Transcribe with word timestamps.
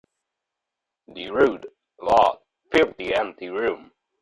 The 1.09 1.29
rude 1.29 1.67
laugh 1.99 2.39
filled 2.71 2.97
the 2.97 3.13
empty 3.13 3.49
room. 3.49 3.91